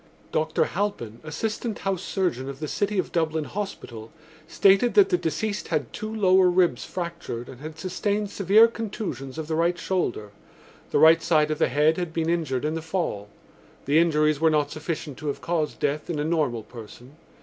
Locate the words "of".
2.49-2.59, 2.97-3.11, 9.37-9.45, 11.51-11.59